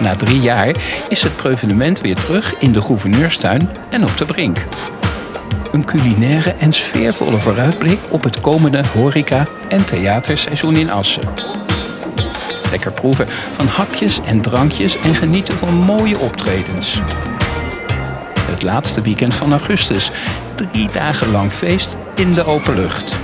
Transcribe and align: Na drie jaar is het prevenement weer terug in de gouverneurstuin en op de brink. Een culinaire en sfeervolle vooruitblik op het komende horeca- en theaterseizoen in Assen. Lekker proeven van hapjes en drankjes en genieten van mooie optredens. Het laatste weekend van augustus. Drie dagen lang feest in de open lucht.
Na 0.00 0.16
drie 0.16 0.40
jaar 0.40 0.74
is 1.08 1.22
het 1.22 1.36
prevenement 1.36 2.00
weer 2.00 2.14
terug 2.14 2.54
in 2.58 2.72
de 2.72 2.80
gouverneurstuin 2.80 3.68
en 3.90 4.02
op 4.02 4.16
de 4.16 4.24
brink. 4.24 4.66
Een 5.72 5.84
culinaire 5.84 6.50
en 6.50 6.72
sfeervolle 6.72 7.40
vooruitblik 7.40 7.98
op 8.08 8.24
het 8.24 8.40
komende 8.40 8.82
horeca- 8.94 9.46
en 9.68 9.84
theaterseizoen 9.84 10.76
in 10.76 10.90
Assen. 10.90 11.22
Lekker 12.70 12.92
proeven 12.92 13.28
van 13.28 13.66
hapjes 13.66 14.20
en 14.26 14.40
drankjes 14.40 14.96
en 14.96 15.14
genieten 15.14 15.54
van 15.54 15.74
mooie 15.74 16.18
optredens. 16.18 17.00
Het 18.40 18.62
laatste 18.62 19.00
weekend 19.00 19.34
van 19.34 19.50
augustus. 19.50 20.10
Drie 20.54 20.88
dagen 20.92 21.30
lang 21.30 21.52
feest 21.52 21.96
in 22.14 22.32
de 22.34 22.44
open 22.44 22.74
lucht. 22.74 23.19